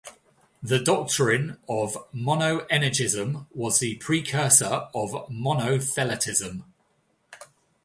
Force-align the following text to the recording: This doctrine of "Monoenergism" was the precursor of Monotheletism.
This 0.63 0.81
doctrine 0.81 1.59
of 1.69 1.95
"Monoenergism" 2.11 3.45
was 3.53 3.77
the 3.77 3.97
precursor 3.97 4.87
of 4.95 5.11
Monotheletism. 5.29 6.63